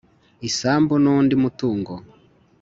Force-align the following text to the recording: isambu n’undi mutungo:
isambu 0.47 0.93
n’undi 1.03 1.35
mutungo: 1.43 1.93